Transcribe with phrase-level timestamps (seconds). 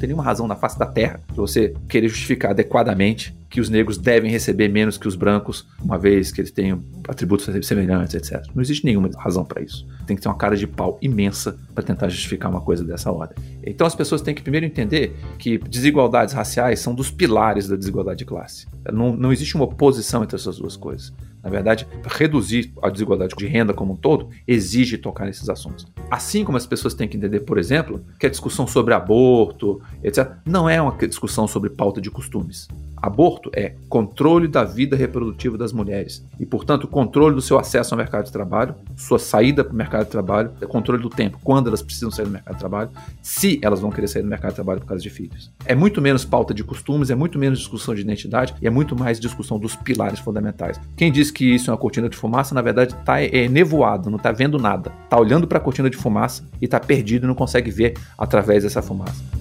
[0.00, 3.98] tem nenhuma razão na face da Terra de você querer justificar adequadamente que os negros
[3.98, 8.46] devem receber menos que os brancos, uma vez que eles tenham atributos semelhantes, etc.
[8.54, 9.86] Não existe nenhuma razão para isso.
[10.06, 13.36] Tem que ter uma cara de pau imensa para tentar justificar uma coisa dessa ordem.
[13.64, 18.20] Então as pessoas têm que primeiro entender que desigualdades raciais são dos pilares da desigualdade
[18.20, 18.68] de classe.
[18.92, 21.12] Não, não existe uma oposição entre essas duas coisas.
[21.42, 25.86] Na verdade, reduzir a desigualdade de renda como um todo exige tocar nesses assuntos.
[26.10, 30.32] Assim como as pessoas têm que entender, por exemplo, que a discussão sobre aborto, etc.,
[30.44, 32.68] não é uma discussão sobre pauta de costumes.
[33.02, 37.98] Aborto é controle da vida reprodutiva das mulheres e, portanto, controle do seu acesso ao
[37.98, 41.68] mercado de trabalho, sua saída para o mercado de trabalho, é controle do tempo, quando
[41.68, 42.90] elas precisam sair do mercado de trabalho,
[43.22, 45.50] se elas vão querer sair do mercado de trabalho por causa de filhos.
[45.64, 48.96] É muito menos pauta de costumes, é muito menos discussão de identidade e é muito
[48.96, 50.80] mais discussão dos pilares fundamentais.
[50.96, 54.16] Quem diz que isso é uma cortina de fumaça, na verdade, está é, nevoado, não
[54.16, 54.92] está vendo nada.
[55.04, 58.62] Está olhando para a cortina de fumaça e está perdido e não consegue ver através
[58.62, 59.39] dessa fumaça.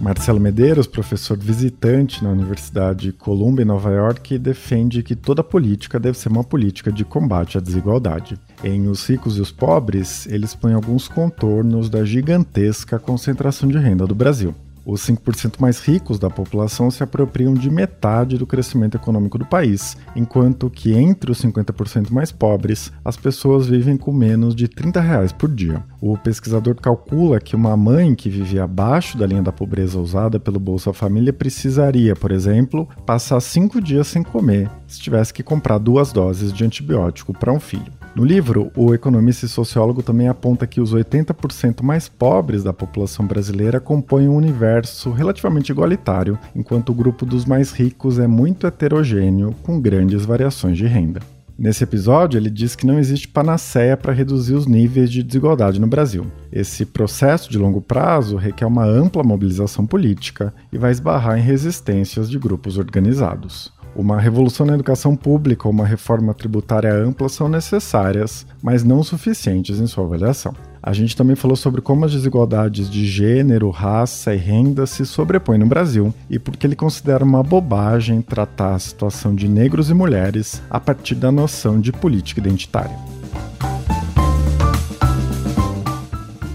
[0.00, 6.16] Marcelo Medeiros, professor visitante na Universidade Columbia, em Nova York, defende que toda política deve
[6.16, 8.38] ser uma política de combate à desigualdade.
[8.64, 14.06] Em Os Ricos e os Pobres, eles põem alguns contornos da gigantesca concentração de renda
[14.06, 14.54] do Brasil.
[14.84, 19.96] Os 5% mais ricos da população se apropriam de metade do crescimento econômico do país,
[20.16, 25.32] enquanto que entre os 50% mais pobres, as pessoas vivem com menos de 30 reais
[25.32, 25.82] por dia.
[26.00, 30.58] O pesquisador calcula que uma mãe que vive abaixo da linha da pobreza usada pelo
[30.58, 36.12] Bolsa Família precisaria, por exemplo, passar cinco dias sem comer se tivesse que comprar duas
[36.12, 37.99] doses de antibiótico para um filho.
[38.14, 43.24] No livro, o economista e sociólogo também aponta que os 80% mais pobres da população
[43.24, 49.54] brasileira compõem um universo relativamente igualitário, enquanto o grupo dos mais ricos é muito heterogêneo,
[49.62, 51.20] com grandes variações de renda.
[51.56, 55.86] Nesse episódio, ele diz que não existe panaceia para reduzir os níveis de desigualdade no
[55.86, 56.26] Brasil.
[56.50, 62.30] Esse processo de longo prazo requer uma ampla mobilização política e vai esbarrar em resistências
[62.30, 63.70] de grupos organizados.
[63.94, 69.80] Uma revolução na educação pública ou uma reforma tributária ampla são necessárias, mas não suficientes
[69.80, 70.54] em sua avaliação.
[70.82, 75.58] A gente também falou sobre como as desigualdades de gênero, raça e renda se sobrepõem
[75.58, 80.62] no Brasil e porque ele considera uma bobagem tratar a situação de negros e mulheres
[80.70, 82.96] a partir da noção de política identitária.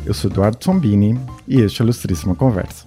[0.04, 2.86] Eu sou Eduardo Sombini e este é a Ilustríssima Conversa.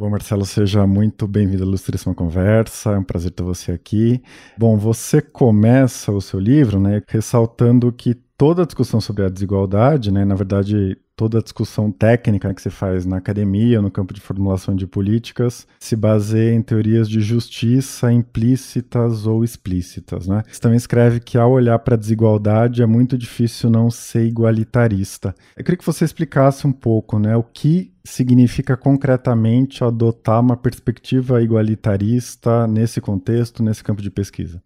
[0.00, 4.22] Bom, Marcelo, seja muito bem-vindo à Ilustríssima Conversa, é um prazer ter você aqui.
[4.56, 10.10] Bom, você começa o seu livro, né, ressaltando que toda a discussão sobre a desigualdade,
[10.10, 14.20] né, na verdade, toda a discussão técnica que se faz na academia, no campo de
[14.22, 20.26] formulação de políticas, se baseia em teorias de justiça implícitas ou explícitas.
[20.26, 20.42] Né?
[20.58, 25.34] Também escreve que ao olhar para a desigualdade é muito difícil não ser igualitarista.
[25.54, 31.42] Eu queria que você explicasse um pouco né, o que significa concretamente adotar uma perspectiva
[31.42, 34.62] igualitarista nesse contexto, nesse campo de pesquisa.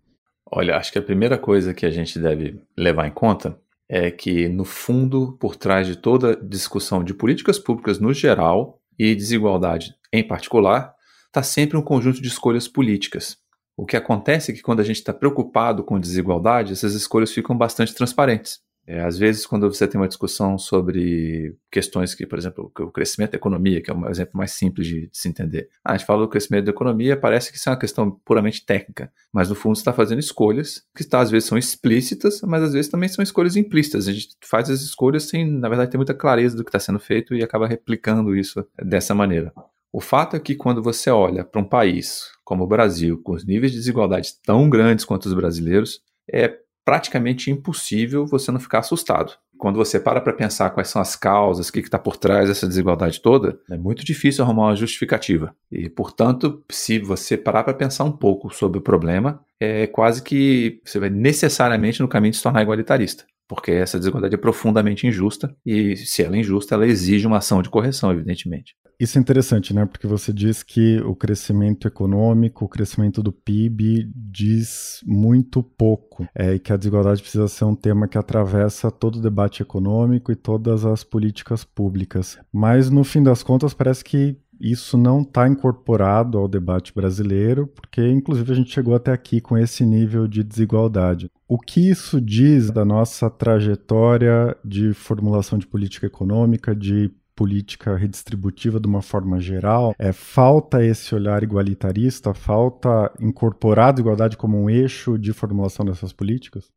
[0.49, 3.59] Olha, acho que a primeira coisa que a gente deve levar em conta
[3.97, 9.15] é que, no fundo, por trás de toda discussão de políticas públicas no geral e
[9.15, 10.93] desigualdade em particular,
[11.27, 13.37] está sempre um conjunto de escolhas políticas.
[13.77, 17.57] O que acontece é que, quando a gente está preocupado com desigualdade, essas escolhas ficam
[17.57, 18.59] bastante transparentes.
[18.87, 23.33] É, às vezes, quando você tem uma discussão sobre questões que, por exemplo, o crescimento
[23.33, 25.69] da economia, que é um exemplo mais simples de, de se entender.
[25.85, 28.65] Ah, a gente fala do crescimento da economia, parece que isso é uma questão puramente
[28.65, 32.73] técnica, mas no fundo está fazendo escolhas que tá, às vezes são explícitas, mas às
[32.75, 34.07] vezes também são escolhas implícitas.
[34.07, 36.99] A gente faz as escolhas sem, na verdade, ter muita clareza do que está sendo
[36.99, 39.53] feito e acaba replicando isso dessa maneira.
[39.91, 43.47] O fato é que quando você olha para um país como o Brasil, com os
[43.47, 46.01] níveis de desigualdade tão grandes quanto os brasileiros,
[46.31, 49.33] é praticamente impossível você não ficar assustado.
[49.57, 52.67] Quando você para para pensar quais são as causas, o que está por trás dessa
[52.67, 55.55] desigualdade toda, é muito difícil arrumar uma justificativa.
[55.71, 60.81] E, portanto, se você parar para pensar um pouco sobre o problema, é quase que
[60.85, 65.55] você vai necessariamente no caminho de se tornar igualitarista porque essa desigualdade é profundamente injusta
[65.65, 68.75] e se ela é injusta, ela exige uma ação de correção, evidentemente.
[68.99, 69.85] Isso é interessante, né?
[69.87, 76.55] Porque você diz que o crescimento econômico, o crescimento do PIB diz muito pouco, é,
[76.55, 80.37] e que a desigualdade precisa ser um tema que atravessa todo o debate econômico e
[80.37, 82.39] todas as políticas públicas.
[82.53, 88.07] Mas no fim das contas parece que isso não está incorporado ao debate brasileiro, porque
[88.09, 91.31] inclusive a gente chegou até aqui com esse nível de desigualdade.
[91.49, 98.79] O que isso diz da nossa trajetória de formulação de política econômica, de política redistributiva
[98.79, 104.71] de uma forma geral, é falta esse olhar igualitarista, falta incorporar a desigualdade como um
[104.71, 106.71] eixo de formulação dessas políticas?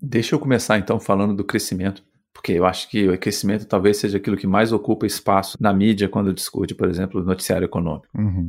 [0.00, 2.02] Deixa eu começar então falando do crescimento,
[2.32, 6.08] porque eu acho que o crescimento talvez seja aquilo que mais ocupa espaço na mídia
[6.08, 8.08] quando discute, por exemplo, o noticiário econômico.
[8.16, 8.48] Uhum.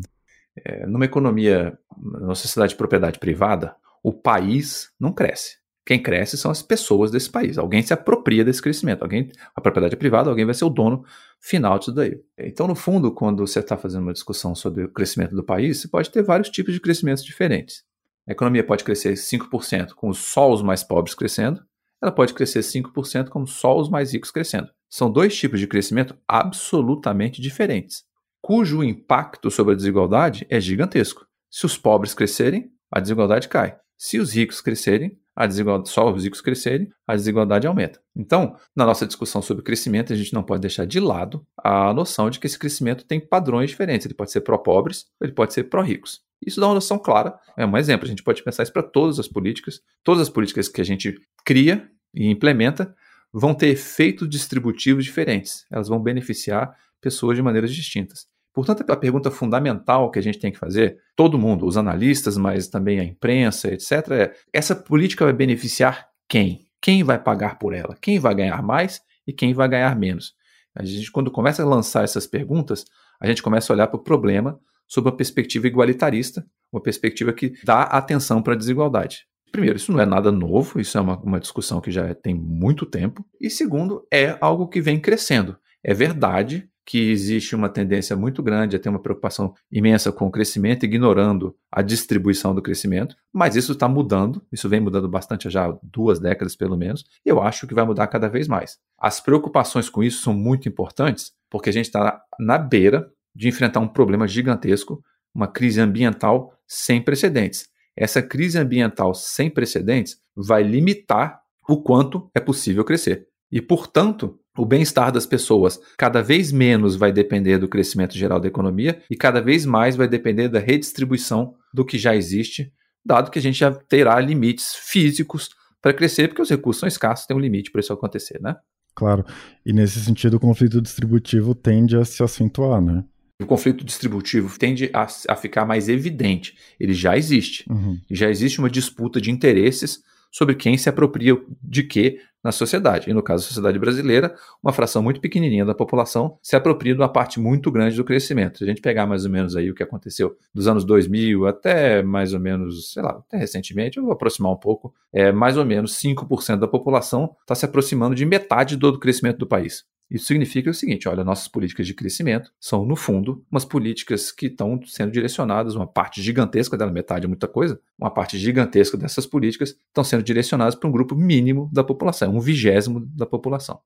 [0.65, 5.60] É, numa economia, numa sociedade de propriedade privada, o país não cresce.
[5.86, 7.57] Quem cresce são as pessoas desse país.
[7.57, 9.01] Alguém se apropria desse crescimento.
[9.01, 11.04] Alguém, a propriedade é privada, alguém vai ser o dono
[11.39, 12.19] final disso daí.
[12.38, 15.88] Então, no fundo, quando você está fazendo uma discussão sobre o crescimento do país, você
[15.88, 17.83] pode ter vários tipos de crescimentos diferentes.
[18.28, 21.63] A economia pode crescer 5% com só os mais pobres crescendo,
[22.01, 24.69] ela pode crescer 5% com só os mais ricos crescendo.
[24.89, 28.04] São dois tipos de crescimento absolutamente diferentes,
[28.42, 31.25] cujo impacto sobre a desigualdade é gigantesco.
[31.50, 33.78] Se os pobres crescerem, a desigualdade cai.
[33.98, 37.99] Se os ricos crescerem, a desigualdade, só os ricos crescerem, a desigualdade aumenta.
[38.15, 42.29] Então, na nossa discussão sobre crescimento, a gente não pode deixar de lado a noção
[42.29, 44.05] de que esse crescimento tem padrões diferentes.
[44.05, 46.21] Ele pode ser pró-pobres, ele pode ser pró-ricos.
[46.45, 48.05] Isso dá uma noção clara, é um exemplo.
[48.05, 49.81] A gente pode pensar isso para todas as políticas.
[50.03, 52.94] Todas as políticas que a gente cria e implementa
[53.33, 55.65] vão ter efeitos distributivos diferentes.
[55.71, 58.27] Elas vão beneficiar pessoas de maneiras distintas.
[58.53, 62.68] Portanto, a pergunta fundamental que a gente tem que fazer, todo mundo, os analistas, mas
[62.68, 66.65] também a imprensa, etc., é: essa política vai beneficiar quem?
[66.81, 67.95] Quem vai pagar por ela?
[68.01, 70.33] Quem vai ganhar mais e quem vai ganhar menos?
[70.75, 72.86] A gente, quando começa a lançar essas perguntas,
[73.19, 77.54] a gente começa a olhar para o problema sob uma perspectiva igualitarista, uma perspectiva que
[77.63, 79.25] dá atenção para a desigualdade.
[79.51, 82.86] Primeiro, isso não é nada novo, isso é uma, uma discussão que já tem muito
[82.86, 83.25] tempo.
[83.39, 85.57] E segundo, é algo que vem crescendo.
[85.83, 90.31] É verdade que existe uma tendência muito grande a ter uma preocupação imensa com o
[90.31, 95.51] crescimento, ignorando a distribuição do crescimento, mas isso está mudando, isso vem mudando bastante há
[95.51, 98.78] já duas décadas pelo menos, e eu acho que vai mudar cada vez mais.
[98.98, 103.80] As preocupações com isso são muito importantes, porque a gente está na beira de enfrentar
[103.80, 107.69] um problema gigantesco, uma crise ambiental sem precedentes.
[107.95, 113.28] Essa crise ambiental sem precedentes vai limitar o quanto é possível crescer.
[113.51, 118.48] E, portanto, o bem-estar das pessoas cada vez menos vai depender do crescimento geral da
[118.48, 122.71] economia e cada vez mais vai depender da redistribuição do que já existe,
[123.03, 125.50] dado que a gente já terá limites físicos
[125.81, 128.56] para crescer, porque os recursos são escassos, tem um limite para isso acontecer, né?
[128.94, 129.25] Claro.
[129.65, 133.04] E nesse sentido, o conflito distributivo tende a se acentuar, né?
[133.42, 136.56] O conflito distributivo tende a, a ficar mais evidente.
[136.80, 137.65] Ele já existe.
[137.68, 138.00] Uhum.
[138.12, 143.10] Já existe uma disputa de interesses sobre quem se apropria de quê na sociedade.
[143.10, 144.33] E no caso da sociedade brasileira,
[144.63, 148.57] uma fração muito pequenininha da população se apropria de uma parte muito grande do crescimento.
[148.60, 152.01] Se a gente pegar mais ou menos aí o que aconteceu dos anos 2000 até
[152.01, 155.66] mais ou menos, sei lá, até recentemente, eu vou aproximar um pouco, é mais ou
[155.66, 159.86] menos 5% da população está se aproximando de metade do crescimento do país.
[160.11, 164.47] Isso significa o seguinte: olha, nossas políticas de crescimento são, no fundo, umas políticas que
[164.47, 169.25] estão sendo direcionadas, uma parte gigantesca dela, metade é muita coisa, uma parte gigantesca dessas
[169.25, 173.79] políticas estão sendo direcionadas para um grupo mínimo da população, um vigésimo da população.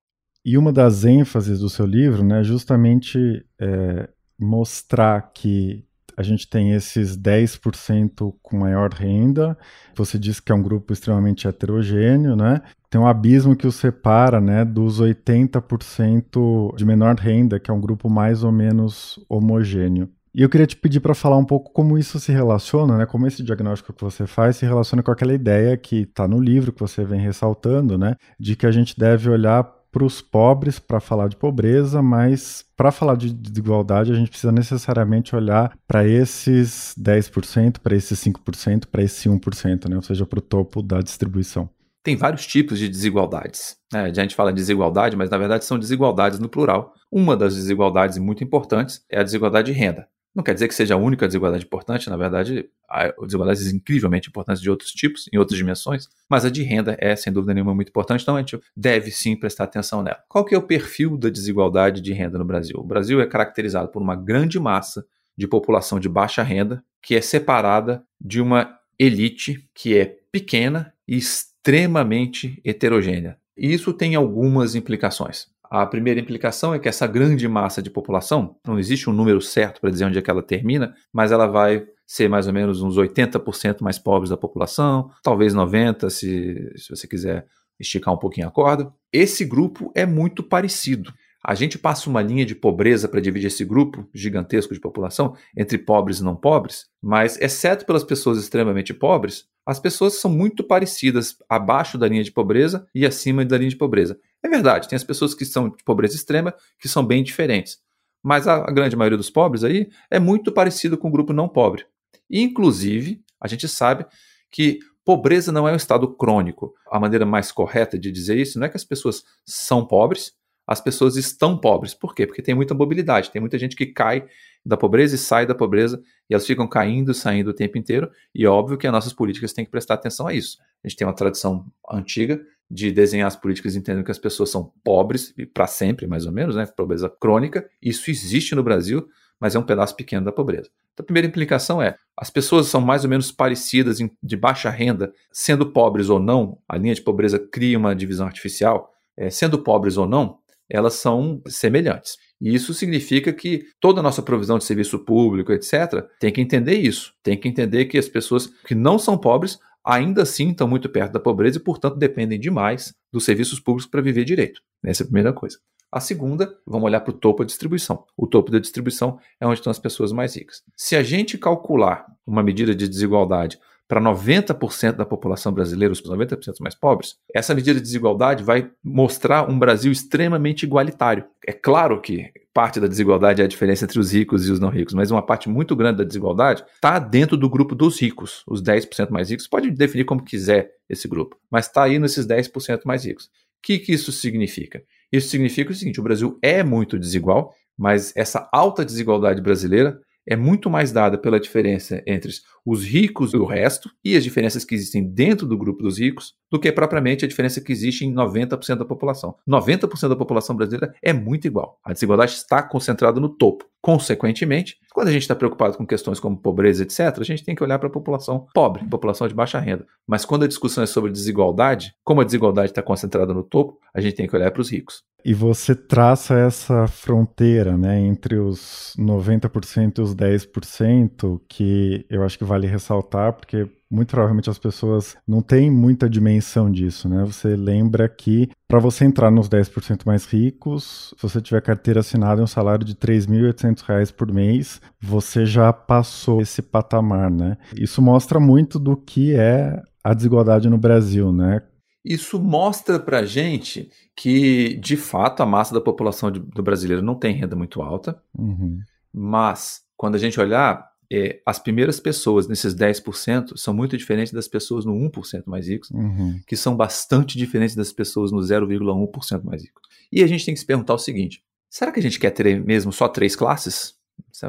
[0.43, 5.85] E uma das ênfases do seu livro né, é justamente é, mostrar que
[6.17, 9.57] a gente tem esses 10% com maior renda.
[9.95, 12.61] Você disse que é um grupo extremamente heterogêneo, né?
[12.89, 17.81] Tem um abismo que o separa, né, dos 80% de menor renda, que é um
[17.81, 20.09] grupo mais ou menos homogêneo.
[20.33, 23.05] E eu queria te pedir para falar um pouco como isso se relaciona, né?
[23.05, 26.73] Como esse diagnóstico que você faz se relaciona com aquela ideia que está no livro
[26.73, 28.17] que você vem ressaltando, né?
[28.37, 29.63] De que a gente deve olhar
[29.95, 34.51] para os pobres para falar de pobreza, mas para falar de desigualdade a gente precisa
[34.51, 39.95] necessariamente olhar para esses 10%, para esses 5%, para esse 1%, né?
[39.95, 41.69] ou seja, para o topo da distribuição.
[42.03, 43.77] Tem vários tipos de desigualdades.
[43.93, 44.01] Né?
[44.01, 46.93] A gente fala de desigualdade, mas na verdade são desigualdades no plural.
[47.09, 50.09] Uma das desigualdades muito importantes é a desigualdade de renda.
[50.35, 54.61] Não quer dizer que seja a única desigualdade importante, na verdade, há desigualdades incrivelmente importantes
[54.61, 57.87] de outros tipos, em outras dimensões, mas a de renda é, sem dúvida nenhuma, muito
[57.87, 60.19] importante, então a gente deve sim prestar atenção nela.
[60.27, 62.77] Qual que é o perfil da desigualdade de renda no Brasil?
[62.77, 65.05] O Brasil é caracterizado por uma grande massa
[65.37, 71.15] de população de baixa renda, que é separada de uma elite que é pequena e
[71.15, 73.37] extremamente heterogênea.
[73.57, 75.47] E isso tem algumas implicações.
[75.81, 79.81] A primeira implicação é que essa grande massa de população, não existe um número certo
[79.81, 82.95] para dizer onde é que ela termina, mas ela vai ser mais ou menos uns
[82.95, 87.45] 80% mais pobres da população, talvez 90% se, se você quiser
[87.77, 88.89] esticar um pouquinho a corda.
[89.11, 91.11] Esse grupo é muito parecido.
[91.43, 95.77] A gente passa uma linha de pobreza para dividir esse grupo gigantesco de população entre
[95.77, 101.35] pobres e não pobres, mas, exceto pelas pessoas extremamente pobres, as pessoas são muito parecidas
[101.49, 104.17] abaixo da linha de pobreza e acima da linha de pobreza.
[104.45, 107.79] É verdade, tem as pessoas que são de pobreza extrema que são bem diferentes.
[108.21, 111.49] Mas a, a grande maioria dos pobres aí é muito parecido com o grupo não
[111.49, 111.85] pobre.
[112.29, 114.05] Inclusive, a gente sabe
[114.51, 116.73] que Pobreza não é um estado crônico.
[116.91, 120.33] A maneira mais correta de dizer isso não é que as pessoas são pobres,
[120.65, 121.93] as pessoas estão pobres.
[121.93, 122.25] Por quê?
[122.25, 124.25] Porque tem muita mobilidade, tem muita gente que cai
[124.65, 128.43] da pobreza e sai da pobreza, e elas ficam caindo, saindo o tempo inteiro, e
[128.43, 130.57] é óbvio que as nossas políticas têm que prestar atenção a isso.
[130.83, 134.71] A gente tem uma tradição antiga de desenhar as políticas entendendo que as pessoas são
[134.83, 136.65] pobres, para sempre, mais ou menos, né?
[136.65, 137.67] Pobreza crônica.
[137.81, 139.07] Isso existe no Brasil,
[139.39, 140.69] mas é um pedaço pequeno da pobreza.
[140.93, 145.13] Então, a primeira implicação é: as pessoas são mais ou menos parecidas de baixa renda,
[145.31, 149.97] sendo pobres ou não, a linha de pobreza cria uma divisão artificial, é, sendo pobres
[149.97, 152.17] ou não, elas são semelhantes.
[152.41, 156.75] E isso significa que toda a nossa provisão de serviço público, etc., tem que entender
[156.75, 157.13] isso.
[157.23, 161.13] Tem que entender que as pessoas que não são pobres ainda assim estão muito perto
[161.13, 164.61] da pobreza e, portanto, dependem demais dos serviços públicos para viver direito.
[164.83, 165.59] Essa é a primeira coisa.
[165.91, 168.03] A segunda, vamos olhar para o topo da distribuição.
[168.17, 170.61] O topo da distribuição é onde estão as pessoas mais ricas.
[170.75, 176.55] Se a gente calcular uma medida de desigualdade para 90% da população brasileira, os 90%
[176.59, 181.25] mais pobres, essa medida de desigualdade vai mostrar um Brasil extremamente igualitário.
[181.45, 184.69] É claro que parte da desigualdade é a diferença entre os ricos e os não
[184.69, 188.43] ricos, mas uma parte muito grande da desigualdade está dentro do grupo dos ricos.
[188.47, 192.81] Os 10% mais ricos, pode definir como quiser esse grupo, mas está aí nesses 10%
[192.85, 193.25] mais ricos.
[193.25, 193.29] O
[193.61, 194.81] que, que isso significa?
[195.11, 200.35] Isso significa o seguinte: o Brasil é muito desigual, mas essa alta desigualdade brasileira é
[200.35, 202.31] muito mais dada pela diferença entre
[202.65, 206.33] os ricos e o resto, e as diferenças que existem dentro do grupo dos ricos,
[206.51, 209.35] do que propriamente a diferença que existe em 90% da população.
[209.47, 211.79] 90% da população brasileira é muito igual.
[211.83, 213.65] A desigualdade está concentrada no topo.
[213.85, 217.63] Consequentemente, quando a gente está preocupado com questões como pobreza, etc., a gente tem que
[217.63, 219.85] olhar para a população pobre, população de baixa renda.
[220.07, 224.01] Mas quando a discussão é sobre desigualdade, como a desigualdade está concentrada no topo, a
[224.01, 225.03] gente tem que olhar para os ricos.
[225.23, 232.39] E você traça essa fronteira né, entre os 90% e os 10%, que eu acho
[232.39, 237.23] que vale ressaltar, porque muito provavelmente as pessoas não têm muita dimensão disso, né?
[237.25, 242.41] Você lembra que para você entrar nos 10% mais ricos, se você tiver carteira assinada
[242.41, 247.57] e um salário de R$ 3.800 por mês, você já passou esse patamar, né?
[247.75, 251.61] Isso mostra muito do que é a desigualdade no Brasil, né?
[252.03, 257.15] Isso mostra para gente que, de fato, a massa da população de, do brasileiro não
[257.15, 258.77] tem renda muito alta, uhum.
[259.11, 264.47] mas quando a gente olhar, é, as primeiras pessoas nesses 10% são muito diferentes das
[264.47, 266.39] pessoas no 1% mais ricos, uhum.
[266.47, 269.83] que são bastante diferentes das pessoas no 0,1% mais ricos.
[270.11, 272.63] E a gente tem que se perguntar o seguinte: será que a gente quer ter
[272.63, 273.95] mesmo só três classes?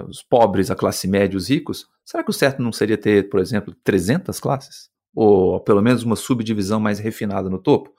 [0.09, 1.87] Os pobres, a classe média, os ricos?
[2.05, 4.91] Será que o certo não seria ter, por exemplo, 300 classes?
[5.17, 7.91] ou pelo menos uma subdivisão mais refinada no topo.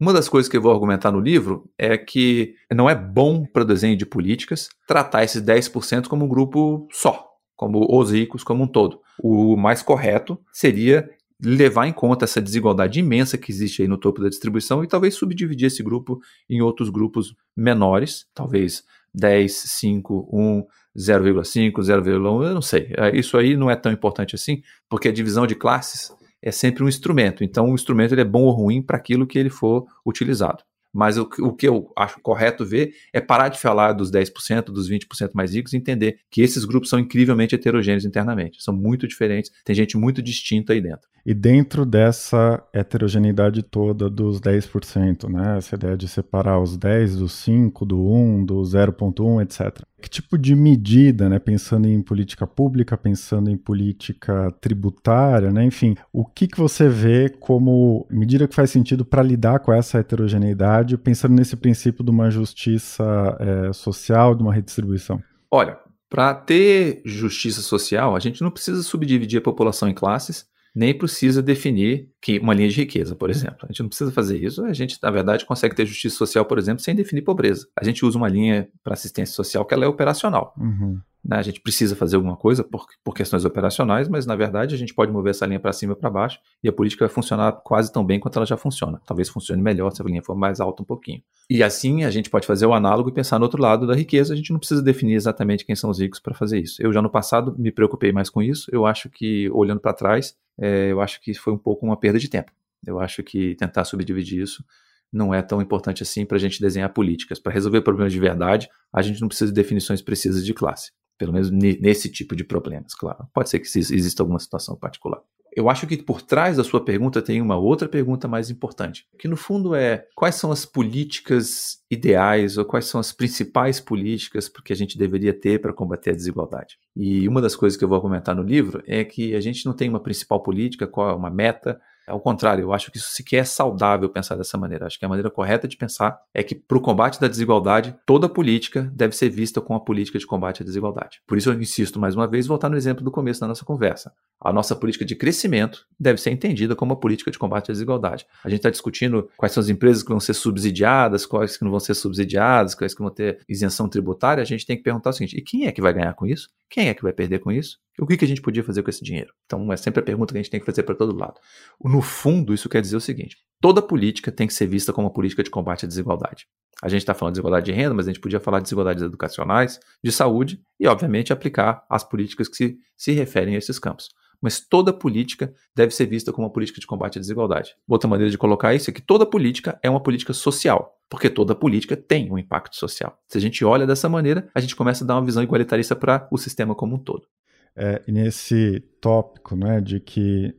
[0.00, 3.62] Uma das coisas que eu vou argumentar no livro é que não é bom para
[3.62, 8.64] o desenho de políticas tratar esses 10% como um grupo só, como os ricos como
[8.64, 9.00] um todo.
[9.22, 11.08] O mais correto seria
[11.44, 15.14] levar em conta essa desigualdade imensa que existe aí no topo da distribuição e talvez
[15.14, 20.64] subdividir esse grupo em outros grupos menores, talvez 10, 5, 1,
[20.96, 22.92] 0,5, 0,1, eu não sei.
[22.96, 26.82] É, isso aí não é tão importante assim, porque a divisão de classes é sempre
[26.82, 27.42] um instrumento.
[27.44, 30.62] Então, o instrumento ele é bom ou ruim para aquilo que ele for utilizado.
[30.92, 34.90] Mas o, o, que eu acho correto ver é parar de falar dos 10%, dos
[34.90, 38.62] 20% mais ricos e entender que esses grupos são incrivelmente heterogêneos internamente.
[38.62, 41.08] São muito diferentes, tem gente muito distinta aí dentro.
[41.24, 45.56] E dentro dessa heterogeneidade toda dos 10%, né?
[45.56, 49.82] Essa ideia de separar os 10 do 5, do 1, do 0.1, etc.
[50.02, 51.38] Que tipo de medida, né?
[51.38, 55.64] Pensando em política pública, pensando em política tributária, né?
[55.64, 59.98] Enfim, o que, que você vê como medida que faz sentido para lidar com essa
[59.98, 63.04] heterogeneidade, pensando nesse princípio de uma justiça
[63.38, 65.22] é, social, de uma redistribuição?
[65.50, 65.78] Olha,
[66.10, 71.42] para ter justiça social, a gente não precisa subdividir a população em classes, nem precisa
[71.42, 73.58] definir que uma linha de riqueza, por exemplo.
[73.62, 74.64] A gente não precisa fazer isso.
[74.64, 77.66] A gente, na verdade, consegue ter justiça social, por exemplo, sem definir pobreza.
[77.78, 80.54] A gente usa uma linha para assistência social que ela é operacional.
[80.58, 80.98] Uhum.
[81.24, 81.36] Né?
[81.36, 84.92] A gente precisa fazer alguma coisa por, por questões operacionais, mas na verdade a gente
[84.92, 87.92] pode mover essa linha para cima e para baixo e a política vai funcionar quase
[87.92, 89.00] tão bem quanto ela já funciona.
[89.06, 91.22] Talvez funcione melhor se a linha for mais alta um pouquinho.
[91.48, 94.34] E assim a gente pode fazer o análogo e pensar no outro lado da riqueza.
[94.34, 96.82] A gente não precisa definir exatamente quem são os ricos para fazer isso.
[96.82, 98.68] Eu já no passado me preocupei mais com isso.
[98.72, 102.18] Eu acho que, olhando para trás, é, eu acho que foi um pouco uma perda
[102.18, 102.50] de tempo.
[102.84, 104.64] Eu acho que tentar subdividir isso
[105.12, 107.38] não é tão importante assim para a gente desenhar políticas.
[107.38, 110.90] Para resolver problemas de verdade, a gente não precisa de definições precisas de classe.
[111.22, 113.28] Pelo menos nesse tipo de problemas, claro.
[113.32, 115.20] Pode ser que exista alguma situação particular.
[115.54, 119.28] Eu acho que por trás da sua pergunta tem uma outra pergunta mais importante, que
[119.28, 124.72] no fundo é quais são as políticas ideais ou quais são as principais políticas que
[124.72, 126.76] a gente deveria ter para combater a desigualdade.
[126.96, 129.74] E uma das coisas que eu vou comentar no livro é que a gente não
[129.74, 133.38] tem uma principal política, qual é uma meta, Ao contrário, eu acho que isso sequer
[133.38, 134.86] é saudável pensar dessa maneira.
[134.86, 138.28] Acho que a maneira correta de pensar é que, para o combate da desigualdade, toda
[138.28, 141.20] política deve ser vista como a política de combate à desigualdade.
[141.26, 144.12] Por isso, eu insisto mais uma vez, voltar no exemplo do começo da nossa conversa.
[144.40, 148.26] A nossa política de crescimento deve ser entendida como uma política de combate à desigualdade.
[148.44, 151.70] A gente está discutindo quais são as empresas que vão ser subsidiadas, quais que não
[151.70, 154.42] vão ser subsidiadas, quais que vão ter isenção tributária.
[154.42, 156.48] A gente tem que perguntar o seguinte: e quem é que vai ganhar com isso?
[156.68, 157.78] Quem é que vai perder com isso?
[157.98, 159.32] O que, que a gente podia fazer com esse dinheiro?
[159.44, 161.38] Então, é sempre a pergunta que a gente tem que fazer para todo lado.
[161.82, 165.12] No fundo, isso quer dizer o seguinte: toda política tem que ser vista como uma
[165.12, 166.46] política de combate à desigualdade.
[166.82, 169.02] A gente está falando de desigualdade de renda, mas a gente podia falar de desigualdades
[169.02, 174.08] educacionais, de saúde e, obviamente, aplicar as políticas que se, se referem a esses campos.
[174.40, 177.76] Mas toda política deve ser vista como uma política de combate à desigualdade.
[177.86, 181.54] Outra maneira de colocar isso é que toda política é uma política social, porque toda
[181.54, 183.16] política tem um impacto social.
[183.28, 186.26] Se a gente olha dessa maneira, a gente começa a dar uma visão igualitarista para
[186.32, 187.28] o sistema como um todo.
[187.74, 190.54] É, nesse tópico né, de que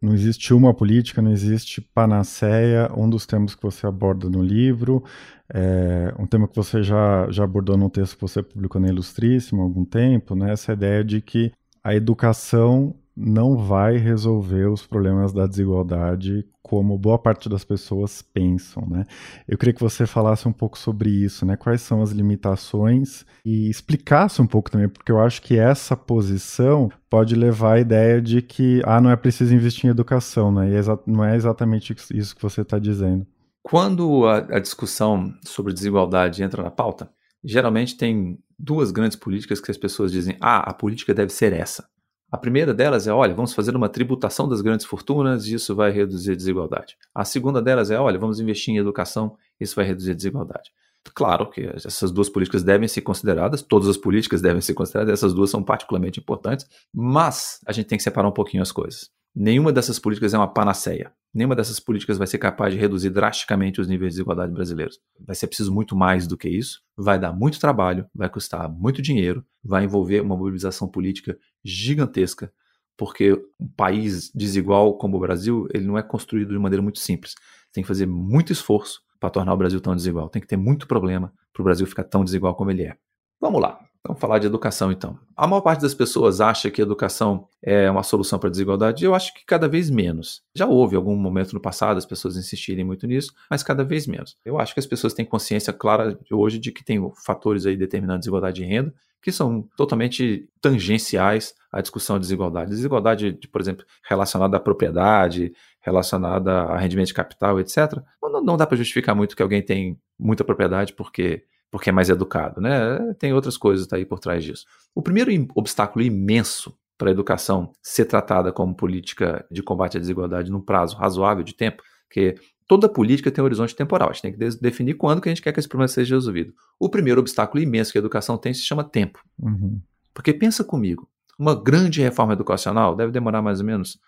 [0.00, 5.04] não existe uma política, não existe panaceia, um dos temas que você aborda no livro,
[5.52, 9.60] é, um tema que você já, já abordou no texto que você publicou na Ilustríssima
[9.60, 11.52] há algum tempo, né, essa ideia de que
[11.82, 18.86] a educação não vai resolver os problemas da desigualdade como boa parte das pessoas pensam,
[18.88, 19.04] né?
[19.46, 21.56] Eu queria que você falasse um pouco sobre isso, né?
[21.56, 26.90] Quais são as limitações e explicasse um pouco também, porque eu acho que essa posição
[27.10, 30.70] pode levar à ideia de que ah, não é preciso investir em educação, né?
[30.70, 33.26] E não é exatamente isso que você está dizendo.
[33.62, 37.10] Quando a, a discussão sobre desigualdade entra na pauta,
[37.44, 41.89] geralmente tem duas grandes políticas que as pessoas dizem: ah, a política deve ser essa.
[42.30, 46.32] A primeira delas é, olha, vamos fazer uma tributação das grandes fortunas isso vai reduzir
[46.32, 46.96] a desigualdade.
[47.14, 50.70] A segunda delas é, olha, vamos investir em educação, isso vai reduzir a desigualdade.
[51.14, 55.32] Claro que essas duas políticas devem ser consideradas, todas as políticas devem ser consideradas, essas
[55.32, 59.10] duas são particularmente importantes, mas a gente tem que separar um pouquinho as coisas.
[59.34, 61.12] Nenhuma dessas políticas é uma panaceia.
[61.32, 64.98] Nenhuma dessas políticas vai ser capaz de reduzir drasticamente os níveis de desigualdade brasileiros.
[65.20, 66.82] Vai ser preciso muito mais do que isso.
[66.96, 72.52] Vai dar muito trabalho, vai custar muito dinheiro, vai envolver uma mobilização política gigantesca,
[72.96, 77.34] porque um país desigual como o Brasil, ele não é construído de maneira muito simples.
[77.72, 80.28] Tem que fazer muito esforço para tornar o Brasil tão desigual.
[80.28, 82.96] Tem que ter muito problema para o Brasil ficar tão desigual como ele é.
[83.40, 83.78] Vamos lá.
[84.06, 85.18] Vamos falar de educação então.
[85.36, 89.04] A maior parte das pessoas acha que educação é uma solução para a desigualdade.
[89.04, 90.42] Eu acho que cada vez menos.
[90.54, 94.38] Já houve algum momento no passado as pessoas insistirem muito nisso, mas cada vez menos.
[94.44, 98.16] Eu acho que as pessoas têm consciência clara hoje de que tem fatores aí determinando
[98.16, 102.70] a desigualdade de renda que são totalmente tangenciais à discussão de desigualdade.
[102.70, 108.00] Desigualdade, de, por exemplo, relacionada à propriedade, relacionada a rendimento de capital, etc.
[108.22, 112.10] Não, não dá para justificar muito que alguém tem muita propriedade porque porque é mais
[112.10, 113.14] educado, né?
[113.18, 114.64] Tem outras coisas aí por trás disso.
[114.94, 120.50] O primeiro obstáculo imenso para a educação ser tratada como política de combate à desigualdade
[120.50, 122.34] num prazo razoável de tempo, que
[122.66, 125.42] toda política tem um horizonte temporal, a gente tem que definir quando que a gente
[125.42, 126.52] quer que esse problema seja resolvido.
[126.78, 129.18] O primeiro obstáculo imenso que a educação tem se chama tempo.
[129.38, 129.80] Uhum.
[130.12, 133.98] Porque pensa comigo, uma grande reforma educacional deve demorar mais ou menos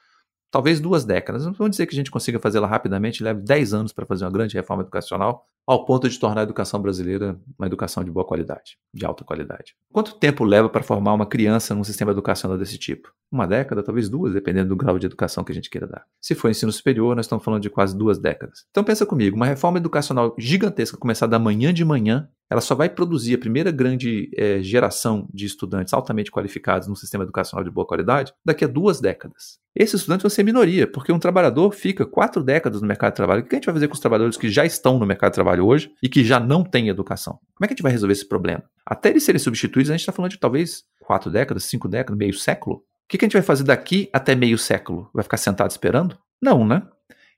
[0.52, 1.46] talvez duas décadas.
[1.46, 4.30] Não vamos dizer que a gente consiga fazê-la rapidamente, leve 10 anos para fazer uma
[4.30, 8.76] grande reforma educacional, ao ponto de tornar a educação brasileira uma educação de boa qualidade,
[8.92, 9.74] de alta qualidade.
[9.92, 13.12] Quanto tempo leva para formar uma criança num sistema educacional desse tipo?
[13.30, 16.04] Uma década, talvez duas, dependendo do grau de educação que a gente queira dar.
[16.20, 18.66] Se for ensino superior, nós estamos falando de quase duas décadas.
[18.70, 22.90] Então pensa comigo, uma reforma educacional gigantesca começar da manhã de manhã ela só vai
[22.90, 27.86] produzir a primeira grande é, geração de estudantes altamente qualificados no sistema educacional de boa
[27.86, 29.58] qualidade daqui a duas décadas.
[29.74, 33.40] Esses estudantes vão ser minoria, porque um trabalhador fica quatro décadas no mercado de trabalho.
[33.40, 35.36] O que a gente vai fazer com os trabalhadores que já estão no mercado de
[35.36, 37.38] trabalho hoje e que já não têm educação?
[37.54, 38.62] Como é que a gente vai resolver esse problema?
[38.84, 42.34] Até eles serem substituídos, a gente está falando de talvez quatro décadas, cinco décadas, meio
[42.34, 42.76] século.
[42.76, 45.08] O que a gente vai fazer daqui até meio século?
[45.14, 46.18] Vai ficar sentado esperando?
[46.40, 46.82] Não, né?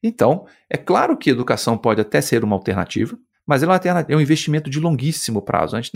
[0.03, 3.67] Então, é claro que educação pode até ser uma alternativa, mas é,
[4.09, 5.77] é um investimento de longuíssimo prazo.
[5.77, 5.93] Gente,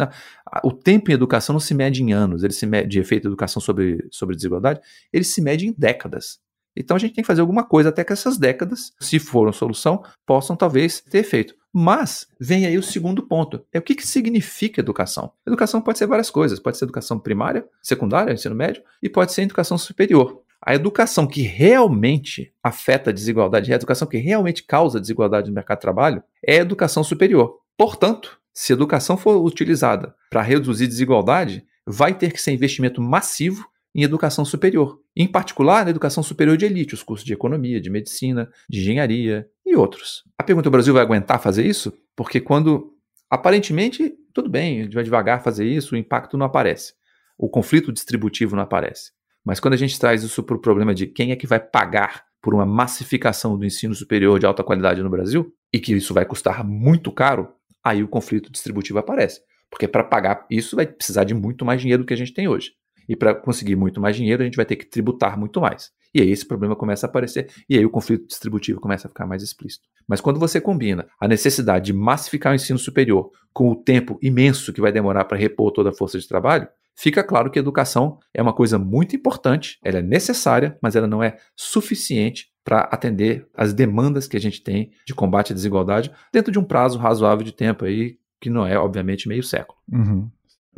[0.63, 3.61] o tempo em educação não se mede em anos, ele se mede de efeito educação
[3.61, 4.81] sobre, sobre desigualdade,
[5.13, 6.39] ele se mede em décadas.
[6.77, 9.53] Então a gente tem que fazer alguma coisa até que essas décadas, se for uma
[9.53, 11.55] solução, possam talvez ter efeito.
[11.73, 15.33] Mas vem aí o segundo ponto: é o que, que significa educação?
[15.47, 19.43] Educação pode ser várias coisas, pode ser educação primária, secundária, ensino médio, e pode ser
[19.43, 20.43] educação superior.
[20.61, 25.79] A educação que realmente afeta a desigualdade, a educação que realmente causa desigualdade no mercado
[25.79, 27.59] de trabalho, é a educação superior.
[27.77, 33.67] Portanto, se a educação for utilizada para reduzir desigualdade, vai ter que ser investimento massivo
[33.95, 37.89] em educação superior, em particular na educação superior de elite, os cursos de economia, de
[37.89, 40.25] medicina, de engenharia e outros.
[40.37, 41.93] A pergunta: o Brasil vai aguentar fazer isso?
[42.15, 42.93] Porque quando
[43.31, 46.95] aparentemente tudo bem, vai devagar fazer isso, o impacto não aparece,
[47.37, 49.11] o conflito distributivo não aparece.
[49.49, 52.23] Mas quando a gente traz isso para o problema de quem é que vai pagar
[52.43, 56.27] por uma massificação do ensino superior de alta qualidade no Brasil e que isso vai
[56.27, 57.49] custar muito caro,
[57.83, 59.41] aí o conflito distributivo aparece.
[59.71, 62.47] Porque para pagar isso vai precisar de muito mais dinheiro do que a gente tem
[62.47, 62.73] hoje.
[63.09, 65.93] E para conseguir muito mais dinheiro, a gente vai ter que tributar muito mais.
[66.15, 69.27] E aí esse problema começa a aparecer, e aí o conflito distributivo começa a ficar
[69.27, 69.89] mais explícito.
[70.07, 74.75] Mas quando você combina a necessidade de massificar o ensino superior com o tempo imenso
[74.75, 78.43] que vai demorar para repor toda a força de trabalho, fica claro que educação é
[78.43, 83.73] uma coisa muito importante, ela é necessária, mas ela não é suficiente para atender as
[83.73, 87.53] demandas que a gente tem de combate à desigualdade dentro de um prazo razoável de
[87.53, 89.79] tempo aí, que não é, obviamente, meio século.
[89.91, 90.29] Uhum.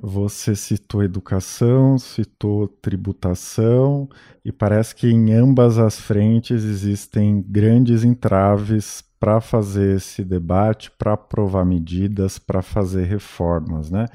[0.02, 4.08] Você citou educação, citou tributação,
[4.44, 11.12] e parece que em ambas as frentes existem grandes entraves para fazer esse debate, para
[11.14, 14.06] aprovar medidas, para fazer reformas, né?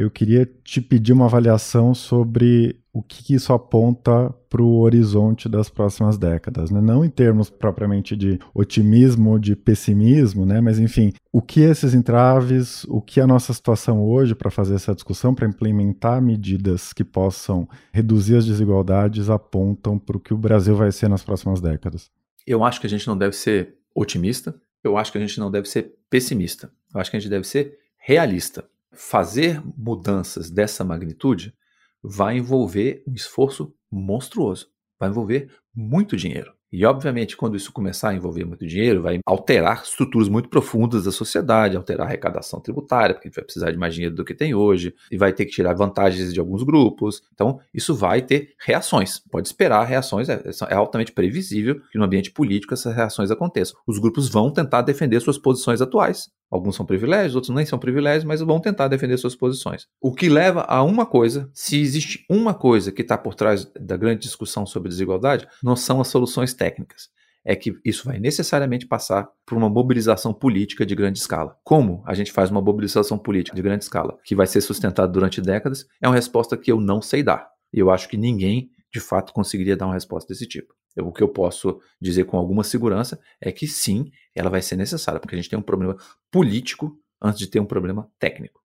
[0.00, 5.68] Eu queria te pedir uma avaliação sobre o que isso aponta para o horizonte das
[5.68, 6.80] próximas décadas, né?
[6.80, 10.58] não em termos propriamente de otimismo ou de pessimismo, né?
[10.58, 14.94] mas enfim, o que esses entraves, o que a nossa situação hoje para fazer essa
[14.94, 20.74] discussão, para implementar medidas que possam reduzir as desigualdades, apontam para o que o Brasil
[20.74, 22.10] vai ser nas próximas décadas.
[22.46, 25.50] Eu acho que a gente não deve ser otimista, eu acho que a gente não
[25.50, 28.64] deve ser pessimista, eu acho que a gente deve ser realista.
[28.92, 31.54] Fazer mudanças dessa magnitude
[32.02, 36.52] vai envolver um esforço monstruoso, vai envolver muito dinheiro.
[36.72, 41.10] E, obviamente, quando isso começar a envolver muito dinheiro, vai alterar estruturas muito profundas da
[41.10, 44.34] sociedade, alterar a arrecadação tributária, porque a gente vai precisar de mais dinheiro do que
[44.34, 47.22] tem hoje, e vai ter que tirar vantagens de alguns grupos.
[47.34, 49.18] Então, isso vai ter reações.
[49.18, 53.76] Pode esperar reações, é, é altamente previsível que no ambiente político essas reações aconteçam.
[53.84, 56.30] Os grupos vão tentar defender suas posições atuais.
[56.50, 59.86] Alguns são privilégios, outros nem são privilégios, mas vão tentar defender suas posições.
[60.00, 63.96] O que leva a uma coisa: se existe uma coisa que está por trás da
[63.96, 67.08] grande discussão sobre desigualdade, não são as soluções técnicas.
[67.44, 71.56] É que isso vai necessariamente passar por uma mobilização política de grande escala.
[71.64, 75.40] Como a gente faz uma mobilização política de grande escala que vai ser sustentada durante
[75.40, 77.48] décadas, é uma resposta que eu não sei dar.
[77.72, 80.74] E eu acho que ninguém, de fato, conseguiria dar uma resposta desse tipo.
[80.96, 84.76] Eu, o que eu posso dizer com alguma segurança é que sim, ela vai ser
[84.76, 85.96] necessária, porque a gente tem um problema
[86.30, 88.59] político antes de ter um problema técnico.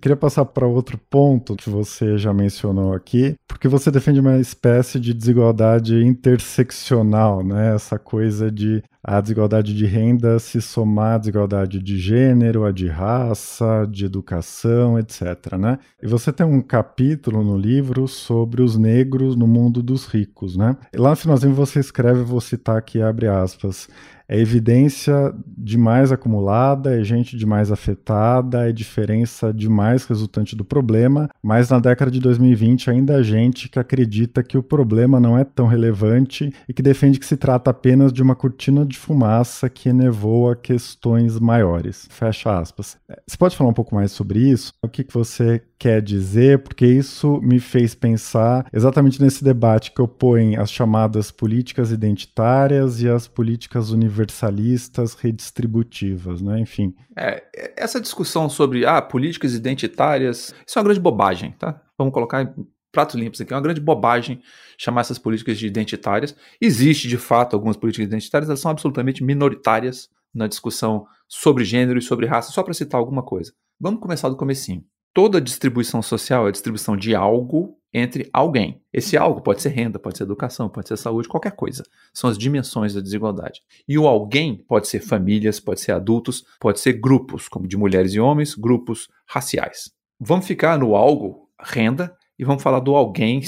[0.00, 4.98] Queria passar para outro ponto que você já mencionou aqui, porque você defende uma espécie
[4.98, 7.74] de desigualdade interseccional, né?
[7.74, 12.86] Essa coisa de a desigualdade de renda se somar à desigualdade de gênero, a de
[12.86, 15.56] raça, de educação, etc.
[15.58, 15.78] Né?
[16.02, 20.56] E você tem um capítulo no livro sobre os negros no mundo dos ricos.
[20.56, 20.76] Né?
[20.92, 23.88] E lá no finalzinho você escreve, vou citar aqui, abre aspas,
[24.30, 31.68] é evidência demais acumulada, é gente demais afetada, é diferença demais resultante do problema, mas
[31.68, 35.66] na década de 2020 ainda há gente que acredita que o problema não é tão
[35.66, 40.54] relevante e que defende que se trata apenas de uma cortina de fumaça que nevoa
[40.54, 42.06] questões maiores.
[42.08, 42.96] Fecha aspas.
[43.26, 44.72] Você pode falar um pouco mais sobre isso?
[44.80, 46.62] O que, que você quer dizer?
[46.62, 53.08] Porque isso me fez pensar exatamente nesse debate que opõe as chamadas políticas identitárias e
[53.08, 56.60] as políticas universalistas redistributivas, né?
[56.60, 56.94] Enfim.
[57.16, 57.42] É,
[57.78, 61.80] essa discussão sobre ah, políticas identitárias, isso é uma grande bobagem, tá?
[61.96, 62.54] Vamos colocar em
[62.92, 64.42] pratos limpos aqui, é uma grande bobagem
[64.76, 66.36] chamar essas políticas de identitárias.
[66.60, 72.02] Existe, de fato, algumas políticas identitárias, elas são absolutamente minoritárias na discussão sobre gênero e
[72.02, 73.52] sobre raça, só para citar alguma coisa.
[73.80, 74.84] Vamos começar do comecinho.
[75.12, 78.80] Toda distribuição social é a distribuição de algo entre alguém.
[78.92, 81.82] Esse algo pode ser renda, pode ser educação, pode ser saúde, qualquer coisa.
[82.14, 83.60] São as dimensões da desigualdade.
[83.88, 88.14] E o alguém pode ser famílias, pode ser adultos, pode ser grupos, como de mulheres
[88.14, 89.90] e homens, grupos raciais.
[90.20, 93.40] Vamos ficar no algo, renda, e vamos falar do alguém,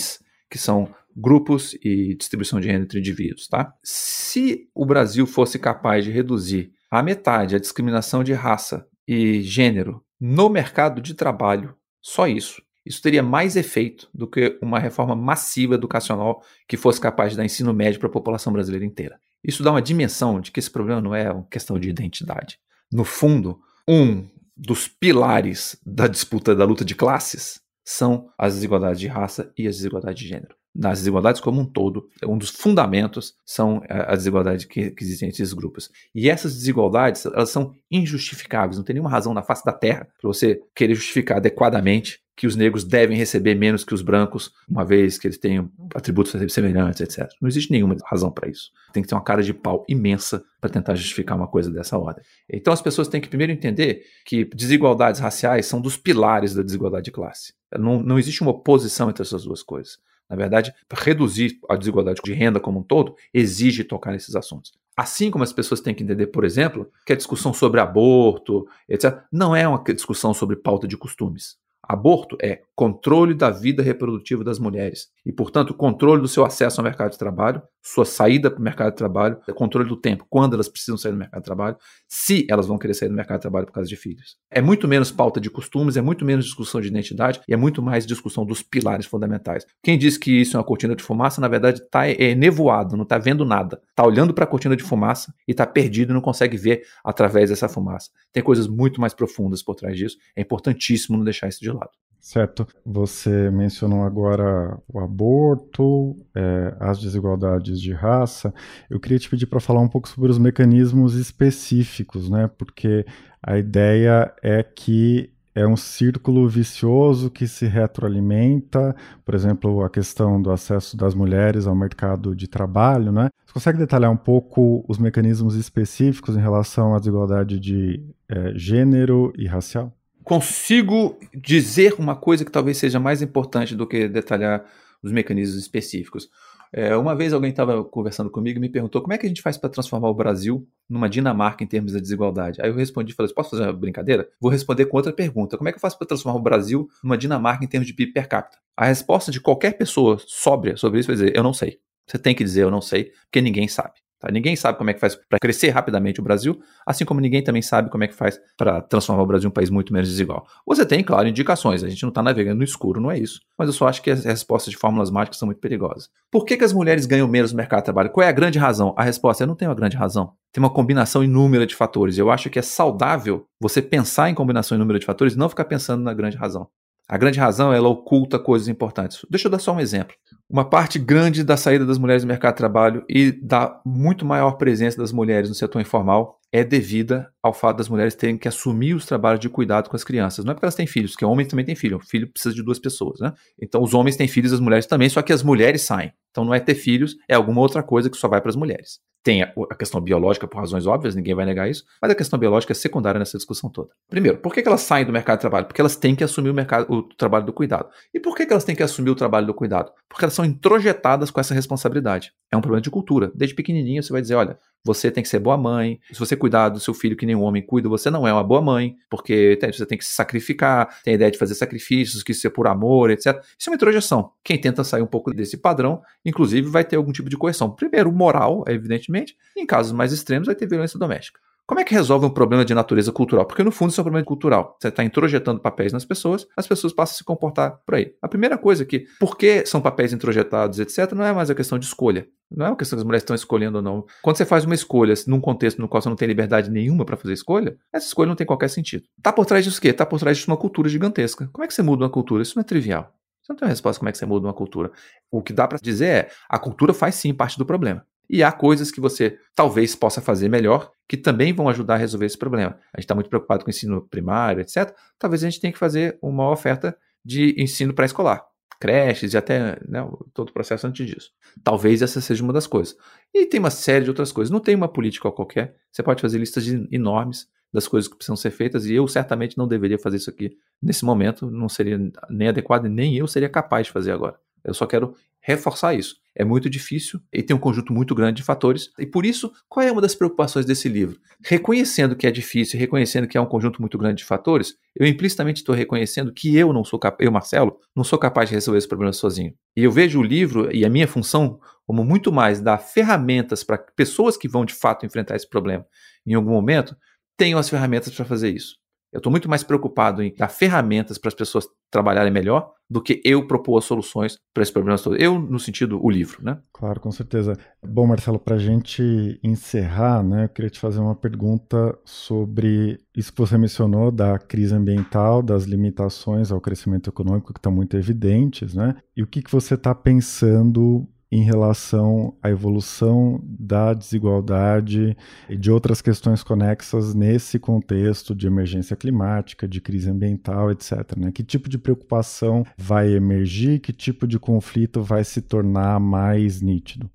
[0.50, 3.72] que são grupos e distribuição de renda entre indivíduos, tá?
[3.84, 10.02] Se o Brasil fosse capaz de reduzir a metade a discriminação de raça e gênero
[10.24, 15.74] no mercado de trabalho, só isso, isso teria mais efeito do que uma reforma massiva
[15.74, 19.18] educacional que fosse capaz de dar ensino médio para a população brasileira inteira.
[19.42, 22.60] Isso dá uma dimensão de que esse problema não é uma questão de identidade.
[22.92, 24.24] No fundo, um
[24.56, 29.74] dos pilares da disputa da luta de classes são as desigualdades de raça e as
[29.74, 30.54] desigualdades de gênero.
[30.74, 35.24] Nas desigualdades como um todo, um dos fundamentos são é, a desigualdade que, que existe
[35.24, 35.90] entre esses grupos.
[36.14, 38.78] E essas desigualdades, elas são injustificáveis.
[38.78, 42.56] Não tem nenhuma razão na face da Terra para você querer justificar adequadamente que os
[42.56, 47.30] negros devem receber menos que os brancos, uma vez que eles tenham atributos semelhantes, etc.
[47.40, 48.70] Não existe nenhuma razão para isso.
[48.92, 52.24] Tem que ter uma cara de pau imensa para tentar justificar uma coisa dessa ordem.
[52.50, 57.04] Então as pessoas têm que primeiro entender que desigualdades raciais são dos pilares da desigualdade
[57.04, 57.52] de classe.
[57.78, 59.98] Não, não existe uma oposição entre essas duas coisas.
[60.32, 64.72] Na verdade, reduzir a desigualdade de renda como um todo exige tocar nesses assuntos.
[64.96, 69.18] Assim como as pessoas têm que entender, por exemplo, que a discussão sobre aborto, etc.,
[69.30, 71.58] não é uma discussão sobre pauta de costumes.
[71.82, 76.84] Aborto é controle da vida reprodutiva das mulheres e, portanto, controle do seu acesso ao
[76.84, 80.68] mercado de trabalho, sua saída para o mercado de trabalho, controle do tempo, quando elas
[80.68, 81.76] precisam sair do mercado de trabalho,
[82.08, 84.36] se elas vão querer sair do mercado de trabalho por causa de filhos.
[84.50, 87.82] É muito menos pauta de costumes, é muito menos discussão de identidade e é muito
[87.82, 89.66] mais discussão dos pilares fundamentais.
[89.82, 93.04] Quem diz que isso é uma cortina de fumaça, na verdade, está é, nevoado, não
[93.04, 93.80] está vendo nada.
[93.90, 97.50] Está olhando para a cortina de fumaça e está perdido e não consegue ver através
[97.50, 98.10] dessa fumaça.
[98.32, 100.16] Tem coisas muito mais profundas por trás disso.
[100.36, 101.90] É importantíssimo não deixar isso de lado.
[102.22, 102.64] Certo.
[102.86, 108.54] Você mencionou agora o aborto, é, as desigualdades de raça.
[108.88, 112.48] Eu queria te pedir para falar um pouco sobre os mecanismos específicos, né?
[112.56, 113.04] Porque
[113.42, 120.40] a ideia é que é um círculo vicioso que se retroalimenta, por exemplo, a questão
[120.40, 123.30] do acesso das mulheres ao mercado de trabalho, né?
[123.44, 129.32] Você consegue detalhar um pouco os mecanismos específicos em relação à desigualdade de é, gênero
[129.36, 129.92] e racial?
[130.24, 134.64] Consigo dizer uma coisa que talvez seja mais importante do que detalhar
[135.02, 136.28] os mecanismos específicos.
[136.74, 139.42] É, uma vez alguém estava conversando comigo e me perguntou como é que a gente
[139.42, 142.62] faz para transformar o Brasil numa Dinamarca em termos da desigualdade.
[142.62, 144.26] Aí eu respondi, falei, posso fazer uma brincadeira?
[144.40, 145.58] Vou responder com outra pergunta.
[145.58, 148.12] Como é que eu faço para transformar o Brasil numa Dinamarca em termos de PIB
[148.14, 148.56] per capita?
[148.74, 151.78] A resposta de qualquer pessoa sóbria sobre isso vai dizer, eu não sei.
[152.06, 153.94] Você tem que dizer eu não sei, porque ninguém sabe.
[154.22, 154.30] Tá?
[154.30, 157.60] Ninguém sabe como é que faz para crescer rapidamente o Brasil, assim como ninguém também
[157.60, 160.46] sabe como é que faz para transformar o Brasil em um país muito menos desigual.
[160.64, 163.40] Você tem, claro, indicações, a gente não está navegando no escuro, não é isso.
[163.58, 166.08] Mas eu só acho que as respostas de fórmulas mágicas são muito perigosas.
[166.30, 168.10] Por que, que as mulheres ganham menos no mercado de trabalho?
[168.10, 168.94] Qual é a grande razão?
[168.96, 170.34] A resposta é: não tem uma grande razão.
[170.52, 172.16] Tem uma combinação inúmera de fatores.
[172.16, 175.64] Eu acho que é saudável você pensar em combinação inúmera de fatores e não ficar
[175.64, 176.68] pensando na grande razão.
[177.12, 179.26] A grande razão é ela oculta coisas importantes.
[179.28, 180.16] Deixa eu dar só um exemplo.
[180.48, 184.52] Uma parte grande da saída das mulheres do mercado de trabalho e da muito maior
[184.52, 188.94] presença das mulheres no setor informal é devida ao fato das mulheres terem que assumir
[188.94, 190.44] os trabalhos de cuidado com as crianças.
[190.44, 191.96] Não é porque elas têm filhos, porque homens também têm filho.
[191.96, 193.32] O filho precisa de duas pessoas, né?
[193.60, 196.12] Então os homens têm filhos, as mulheres também, só que as mulheres saem.
[196.30, 199.00] Então não é ter filhos, é alguma outra coisa que só vai para as mulheres.
[199.24, 202.72] Tem a, questão biológica por razões óbvias, ninguém vai negar isso, mas a questão biológica
[202.72, 203.90] é secundária nessa discussão toda.
[204.10, 205.66] Primeiro, por que, que elas saem do mercado de trabalho?
[205.66, 207.88] Porque elas têm que assumir o, mercado, o trabalho do cuidado.
[208.12, 209.92] E por que, que elas têm que assumir o trabalho do cuidado?
[210.08, 212.32] Porque elas são introjetadas com essa responsabilidade.
[212.50, 213.30] É um problema de cultura.
[213.32, 216.00] Desde pequenininho você vai dizer, olha, você tem que ser boa mãe.
[216.12, 218.60] Se você cuidar do seu filho que nenhum homem cuida, você não é uma boa
[218.60, 222.46] mãe, porque você tem que se sacrificar, tem a ideia de fazer sacrifícios, que isso
[222.46, 223.42] é por amor, etc.
[223.58, 224.32] Isso é uma introjeção.
[224.42, 227.70] Quem tenta sair um pouco desse padrão, inclusive, vai ter algum tipo de correção.
[227.70, 231.40] Primeiro, moral, evidentemente, em casos mais extremos, vai ter violência doméstica.
[231.64, 233.46] Como é que resolve um problema de natureza cultural?
[233.46, 234.76] Porque no fundo isso é um problema cultural.
[234.80, 238.12] Você está introjetando papéis nas pessoas, as pessoas passam a se comportar por aí.
[238.20, 241.78] A primeira coisa é que, porque são papéis introjetados, etc., não é mais a questão
[241.78, 242.26] de escolha.
[242.54, 244.04] Não é uma questão que as mulheres estão escolhendo ou não.
[244.22, 247.16] Quando você faz uma escolha num contexto no qual você não tem liberdade nenhuma para
[247.16, 249.04] fazer escolha, essa escolha não tem qualquer sentido.
[249.22, 249.92] Tá por trás disso o quê?
[249.92, 251.48] Tá por trás disso uma cultura gigantesca.
[251.52, 252.42] Como é que você muda uma cultura?
[252.42, 253.12] Isso não é trivial.
[253.42, 254.90] Você não tem uma resposta como é que você muda uma cultura.
[255.30, 258.06] O que dá para dizer é, a cultura faz sim parte do problema.
[258.30, 262.26] E há coisas que você talvez possa fazer melhor que também vão ajudar a resolver
[262.26, 262.78] esse problema.
[262.92, 264.94] A gente está muito preocupado com o ensino primário, etc.
[265.18, 268.42] Talvez a gente tenha que fazer uma oferta de ensino pré-escolar,
[268.82, 271.30] creches e até né, todo o processo antes disso.
[271.62, 272.96] Talvez essa seja uma das coisas.
[273.32, 274.50] E tem uma série de outras coisas.
[274.50, 275.76] Não tem uma política qualquer.
[275.92, 279.68] Você pode fazer listas enormes das coisas que precisam ser feitas e eu certamente não
[279.68, 281.48] deveria fazer isso aqui nesse momento.
[281.48, 281.96] Não seria
[282.28, 284.36] nem adequado nem eu seria capaz de fazer agora.
[284.64, 286.16] Eu só quero reforçar isso.
[286.34, 288.90] É muito difícil e tem um conjunto muito grande de fatores.
[288.98, 291.18] E por isso, qual é uma das preocupações desse livro?
[291.44, 295.60] Reconhecendo que é difícil, reconhecendo que é um conjunto muito grande de fatores, eu implicitamente
[295.60, 298.88] estou reconhecendo que eu não sou capaz, eu, Marcelo, não sou capaz de resolver esse
[298.88, 299.52] problema sozinho.
[299.76, 303.76] E eu vejo o livro e a minha função como muito mais dar ferramentas para
[303.76, 305.84] pessoas que vão de fato enfrentar esse problema
[306.26, 306.96] em algum momento
[307.36, 308.76] tenham as ferramentas para fazer isso.
[309.12, 313.20] Eu estou muito mais preocupado em dar ferramentas para as pessoas trabalharem melhor do que
[313.24, 315.20] eu propor soluções para esses problemas todos.
[315.20, 316.58] Eu, no sentido, o livro, né?
[316.72, 317.56] Claro, com certeza.
[317.86, 323.32] Bom, Marcelo, para a gente encerrar, né, eu queria te fazer uma pergunta sobre isso
[323.32, 328.74] que você mencionou da crise ambiental, das limitações ao crescimento econômico que estão muito evidentes,
[328.74, 328.96] né?
[329.16, 335.16] E o que, que você está pensando em relação à evolução da desigualdade
[335.48, 341.16] e de outras questões conexas nesse contexto de emergência climática, de crise ambiental, etc.
[341.16, 341.32] Né?
[341.32, 343.80] Que tipo de preocupação vai emergir?
[343.80, 347.10] Que tipo de conflito vai se tornar mais nítido?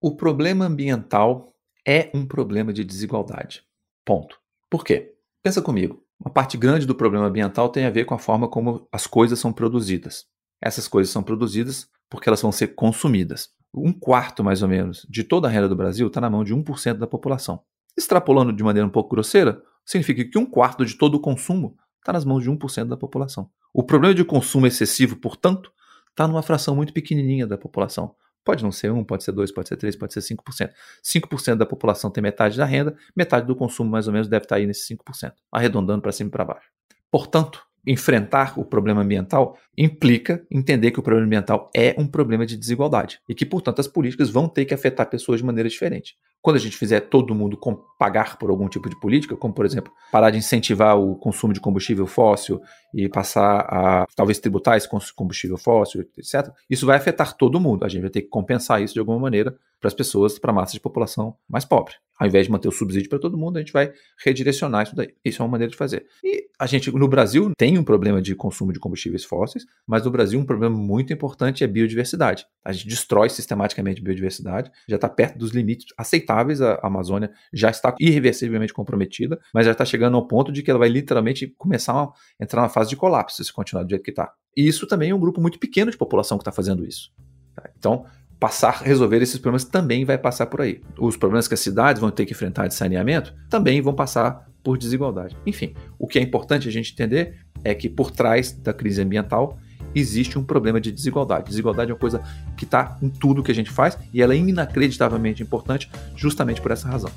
[0.00, 1.52] O problema ambiental
[1.86, 3.62] é um problema de desigualdade.
[4.06, 4.40] Ponto.
[4.70, 5.12] Por quê?
[5.42, 6.02] Pensa comigo.
[6.18, 9.38] Uma parte grande do problema ambiental tem a ver com a forma como as coisas
[9.38, 10.24] são produzidas.
[10.62, 13.50] Essas coisas são produzidas porque elas vão ser consumidas.
[13.74, 16.54] Um quarto, mais ou menos, de toda a renda do Brasil está na mão de
[16.54, 17.62] 1% da população.
[17.96, 22.12] Extrapolando de maneira um pouco grosseira, significa que um quarto de todo o consumo está
[22.12, 23.50] nas mãos de 1% da população.
[23.72, 25.72] O problema de consumo excessivo, portanto,
[26.10, 28.14] está numa fração muito pequenininha da população.
[28.44, 30.70] Pode não ser 1, pode ser 2, pode ser 3, pode ser 5%.
[31.02, 34.56] 5% da população tem metade da renda, metade do consumo mais ou menos deve estar
[34.56, 36.68] aí nesse 5%, arredondando para cima e para baixo.
[37.10, 42.56] Portanto, enfrentar o problema ambiental implica entender que o problema ambiental é um problema de
[42.56, 46.14] desigualdade e que, portanto, as políticas vão ter que afetar pessoas de maneira diferente.
[46.40, 47.58] Quando a gente fizer todo mundo
[47.98, 51.60] pagar por algum tipo de política, como por exemplo parar de incentivar o consumo de
[51.60, 52.60] combustível fóssil
[52.94, 57.84] e passar a talvez tributar esse combustível fóssil, etc., isso vai afetar todo mundo.
[57.84, 60.54] A gente vai ter que compensar isso de alguma maneira para as pessoas, para a
[60.54, 61.92] massa de população mais pobre.
[62.18, 63.92] Ao invés de manter o subsídio para todo mundo, a gente vai
[64.24, 65.12] redirecionar isso daí.
[65.22, 66.06] Isso é uma maneira de fazer.
[66.24, 70.10] E a gente, no Brasil, tem um problema de consumo de combustíveis fósseis, mas no
[70.10, 72.46] Brasil um problema muito importante é biodiversidade.
[72.64, 77.94] A gente destrói sistematicamente biodiversidade, já está perto dos limites aceitáveis, a Amazônia já está
[78.00, 82.12] irreversivelmente comprometida, mas já está chegando ao ponto de que ela vai literalmente começar a
[82.40, 84.32] entrar na fase de colapso se continuar do jeito que está.
[84.56, 87.12] E isso também é um grupo muito pequeno de população que está fazendo isso.
[87.54, 87.68] Tá?
[87.76, 88.06] Então,
[88.38, 90.80] passar resolver esses problemas também vai passar por aí.
[90.98, 94.78] Os problemas que as cidades vão ter que enfrentar de saneamento também vão passar por
[94.78, 95.36] desigualdade.
[95.46, 99.58] Enfim, o que é importante a gente entender é que por trás da crise ambiental
[99.94, 101.48] existe um problema de desigualdade.
[101.48, 102.22] Desigualdade é uma coisa
[102.56, 106.70] que está em tudo que a gente faz e ela é inacreditavelmente importante justamente por
[106.70, 107.10] essa razão.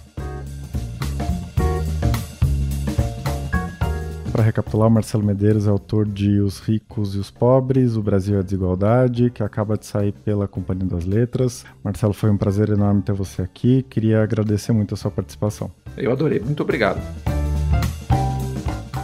[4.38, 8.40] Para recapitular, Marcelo Medeiros é autor de Os Ricos e os Pobres, O Brasil e
[8.40, 11.66] a Desigualdade, que acaba de sair pela Companhia das Letras.
[11.84, 13.84] Marcelo, foi um prazer enorme ter você aqui.
[13.90, 15.72] Queria agradecer muito a sua participação.
[15.98, 16.40] Eu adorei.
[16.40, 17.02] Muito obrigado.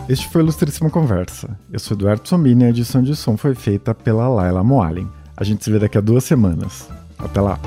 [0.07, 1.57] Este foi o Ilustríssima Conversa.
[1.71, 5.09] Eu sou Eduardo Sombini e a edição de som foi feita pela Laila Moalen.
[5.35, 6.87] A gente se vê daqui a duas semanas.
[7.17, 7.59] Até lá!